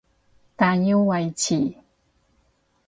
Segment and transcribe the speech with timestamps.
[0.55, 1.75] 但要維持